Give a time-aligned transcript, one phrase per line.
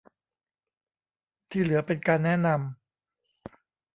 [1.49, 3.59] ที่เหลือเป็นการแนะนำ